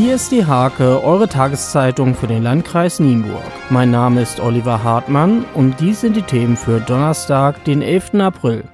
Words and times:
Hier 0.00 0.14
ist 0.14 0.32
die 0.32 0.46
Hake, 0.46 1.04
eure 1.04 1.28
Tageszeitung 1.28 2.14
für 2.14 2.26
den 2.26 2.42
Landkreis 2.42 3.00
Nienburg. 3.00 3.44
Mein 3.68 3.90
Name 3.90 4.22
ist 4.22 4.40
Oliver 4.40 4.82
Hartmann 4.82 5.44
und 5.52 5.78
dies 5.78 6.00
sind 6.00 6.16
die 6.16 6.22
Themen 6.22 6.56
für 6.56 6.80
Donnerstag, 6.80 7.62
den 7.64 7.82
11. 7.82 8.14
April. 8.14 8.64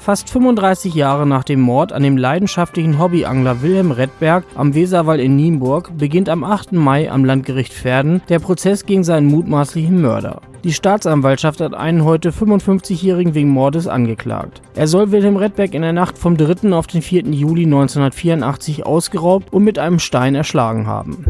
Fast 0.00 0.30
35 0.30 0.94
Jahre 0.94 1.26
nach 1.26 1.44
dem 1.44 1.60
Mord 1.60 1.92
an 1.92 2.02
dem 2.02 2.16
leidenschaftlichen 2.16 2.98
Hobbyangler 2.98 3.60
Wilhelm 3.60 3.90
Redberg 3.90 4.44
am 4.54 4.74
Weserwall 4.74 5.20
in 5.20 5.36
Nienburg 5.36 5.90
beginnt 5.98 6.30
am 6.30 6.42
8. 6.42 6.72
Mai 6.72 7.10
am 7.12 7.26
Landgericht 7.26 7.74
Verden 7.74 8.22
der 8.30 8.38
Prozess 8.38 8.86
gegen 8.86 9.04
seinen 9.04 9.26
mutmaßlichen 9.26 10.00
Mörder. 10.00 10.40
Die 10.64 10.72
Staatsanwaltschaft 10.72 11.60
hat 11.60 11.74
einen 11.74 12.06
heute 12.06 12.30
55-Jährigen 12.30 13.34
wegen 13.34 13.50
Mordes 13.50 13.86
angeklagt. 13.88 14.62
Er 14.74 14.88
soll 14.88 15.12
Wilhelm 15.12 15.36
Redberg 15.36 15.74
in 15.74 15.82
der 15.82 15.92
Nacht 15.92 16.16
vom 16.16 16.38
3. 16.38 16.72
auf 16.72 16.86
den 16.86 17.02
4. 17.02 17.24
Juli 17.26 17.64
1984 17.64 18.86
ausgeraubt 18.86 19.52
und 19.52 19.64
mit 19.64 19.78
einem 19.78 19.98
Stein 19.98 20.34
erschlagen 20.34 20.86
haben. 20.86 21.26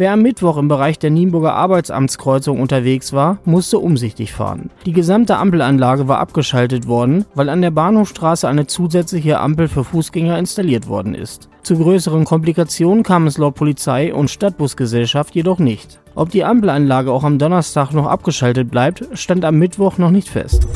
Wer 0.00 0.12
am 0.12 0.22
Mittwoch 0.22 0.58
im 0.58 0.68
Bereich 0.68 1.00
der 1.00 1.10
Nienburger 1.10 1.54
Arbeitsamtskreuzung 1.54 2.60
unterwegs 2.60 3.12
war, 3.12 3.38
musste 3.44 3.80
umsichtig 3.80 4.32
fahren. 4.32 4.70
Die 4.86 4.92
gesamte 4.92 5.36
Ampelanlage 5.36 6.06
war 6.06 6.20
abgeschaltet 6.20 6.86
worden, 6.86 7.24
weil 7.34 7.48
an 7.48 7.62
der 7.62 7.72
Bahnhofstraße 7.72 8.46
eine 8.46 8.68
zusätzliche 8.68 9.40
Ampel 9.40 9.66
für 9.66 9.82
Fußgänger 9.82 10.38
installiert 10.38 10.86
worden 10.86 11.16
ist. 11.16 11.48
Zu 11.64 11.78
größeren 11.78 12.24
Komplikationen 12.24 13.02
kam 13.02 13.26
es 13.26 13.38
laut 13.38 13.56
Polizei 13.56 14.14
und 14.14 14.30
Stadtbusgesellschaft 14.30 15.34
jedoch 15.34 15.58
nicht. 15.58 15.98
Ob 16.14 16.30
die 16.30 16.44
Ampelanlage 16.44 17.10
auch 17.10 17.24
am 17.24 17.40
Donnerstag 17.40 17.90
noch 17.90 18.06
abgeschaltet 18.06 18.70
bleibt, 18.70 19.04
stand 19.14 19.44
am 19.44 19.58
Mittwoch 19.58 19.98
noch 19.98 20.12
nicht 20.12 20.28
fest. 20.28 20.68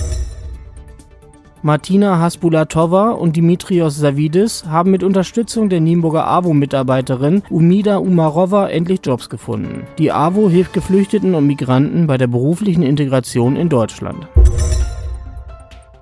Martina 1.65 2.19
Hasbulatova 2.19 3.11
und 3.11 3.37
Dimitrios 3.37 3.97
Savidis 3.97 4.65
haben 4.66 4.91
mit 4.91 5.05
Unterstützung 5.05 5.69
der 5.69 5.79
Nienburger 5.79 6.27
AWO-Mitarbeiterin 6.27 7.45
Umida 7.51 7.98
Umarova 7.98 8.69
endlich 8.69 8.98
Jobs 9.05 9.30
gefunden. 9.30 9.87
Die 9.97 10.11
AWO 10.11 10.51
hilft 10.51 10.73
Geflüchteten 10.73 11.37
und 11.37 11.46
Migranten 11.46 12.09
bei 12.09 12.18
der 12.18 12.27
beruflichen 12.27 12.83
Integration 12.83 13.55
in 13.55 13.68
Deutschland. 13.68 14.27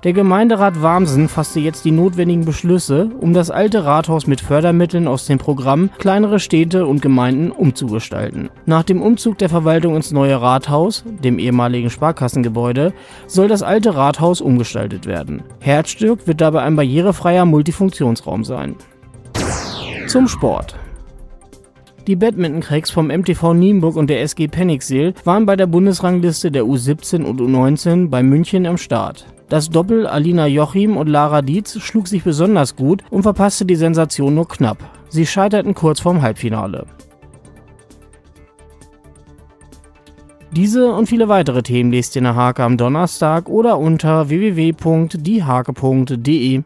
Der 0.02 0.14
Gemeinderat 0.14 0.80
Warmsen 0.80 1.28
fasste 1.28 1.60
jetzt 1.60 1.84
die 1.84 1.90
notwendigen 1.90 2.46
Beschlüsse, 2.46 3.10
um 3.20 3.34
das 3.34 3.50
alte 3.50 3.84
Rathaus 3.84 4.26
mit 4.26 4.40
Fördermitteln 4.40 5.06
aus 5.06 5.26
dem 5.26 5.36
Programm 5.36 5.90
Kleinere 5.98 6.40
Städte 6.40 6.86
und 6.86 7.02
Gemeinden 7.02 7.50
umzugestalten. 7.50 8.48
Nach 8.64 8.82
dem 8.82 9.02
Umzug 9.02 9.36
der 9.36 9.50
Verwaltung 9.50 9.96
ins 9.96 10.10
neue 10.10 10.40
Rathaus, 10.40 11.04
dem 11.06 11.38
ehemaligen 11.38 11.90
Sparkassengebäude, 11.90 12.94
soll 13.26 13.48
das 13.48 13.62
alte 13.62 13.94
Rathaus 13.94 14.40
umgestaltet 14.40 15.04
werden. 15.04 15.42
Herzstück 15.60 16.26
wird 16.26 16.40
dabei 16.40 16.62
ein 16.62 16.76
barrierefreier 16.76 17.44
Multifunktionsraum 17.44 18.42
sein. 18.44 18.76
Zum 20.06 20.28
Sport. 20.28 20.76
Die 22.06 22.16
Badminton-Cracks 22.16 22.90
vom 22.90 23.08
MTV 23.08 23.52
Nienburg 23.52 23.96
und 23.96 24.08
der 24.08 24.22
SG 24.22 24.48
Penningseel 24.48 25.12
waren 25.24 25.44
bei 25.44 25.56
der 25.56 25.66
Bundesrangliste 25.66 26.50
der 26.50 26.64
U17 26.64 27.22
und 27.22 27.38
U19 27.38 28.08
bei 28.08 28.22
München 28.22 28.64
am 28.64 28.78
Start. 28.78 29.26
Das 29.50 29.68
Doppel 29.68 30.06
Alina 30.06 30.46
Jochim 30.46 30.96
und 30.96 31.08
Lara 31.08 31.42
Dietz 31.42 31.78
schlug 31.80 32.06
sich 32.06 32.22
besonders 32.22 32.76
gut 32.76 33.02
und 33.10 33.24
verpasste 33.24 33.66
die 33.66 33.74
Sensation 33.74 34.36
nur 34.36 34.46
knapp. 34.46 34.78
Sie 35.08 35.26
scheiterten 35.26 35.74
kurz 35.74 35.98
vorm 35.98 36.22
Halbfinale. 36.22 36.86
Diese 40.52 40.92
und 40.92 41.08
viele 41.08 41.28
weitere 41.28 41.64
Themen 41.64 41.90
lest 41.90 42.14
ihr 42.14 42.20
in 42.20 42.24
der 42.24 42.36
Hake 42.36 42.62
am 42.62 42.76
Donnerstag 42.76 43.48
oder 43.48 43.78
unter 43.78 44.28
www.diehake.de. 44.28 46.62